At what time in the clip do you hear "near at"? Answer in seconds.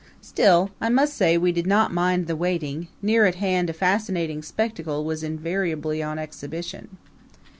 3.03-3.35